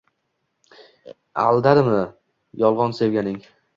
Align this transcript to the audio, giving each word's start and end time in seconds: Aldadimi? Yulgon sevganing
Aldadimi? 1.43 1.99
Yulgon 2.65 2.97
sevganing 3.01 3.37